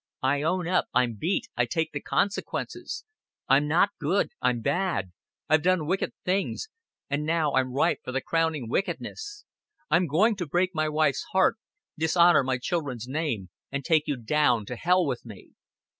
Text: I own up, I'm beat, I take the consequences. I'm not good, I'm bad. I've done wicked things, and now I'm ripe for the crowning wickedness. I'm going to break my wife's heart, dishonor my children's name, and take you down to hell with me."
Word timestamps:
I 0.23 0.41
own 0.41 0.67
up, 0.67 0.87
I'm 0.95 1.13
beat, 1.13 1.47
I 1.55 1.67
take 1.67 1.91
the 1.91 2.01
consequences. 2.01 3.05
I'm 3.47 3.67
not 3.67 3.89
good, 3.99 4.31
I'm 4.41 4.59
bad. 4.61 5.11
I've 5.47 5.61
done 5.61 5.85
wicked 5.85 6.11
things, 6.25 6.69
and 7.07 7.23
now 7.23 7.53
I'm 7.53 7.71
ripe 7.71 7.99
for 8.03 8.11
the 8.11 8.19
crowning 8.19 8.67
wickedness. 8.67 9.45
I'm 9.91 10.07
going 10.07 10.35
to 10.37 10.47
break 10.47 10.73
my 10.73 10.89
wife's 10.89 11.25
heart, 11.33 11.57
dishonor 11.99 12.43
my 12.43 12.57
children's 12.57 13.07
name, 13.07 13.51
and 13.71 13.85
take 13.85 14.07
you 14.07 14.17
down 14.17 14.65
to 14.65 14.75
hell 14.75 15.05
with 15.05 15.23
me." 15.23 15.51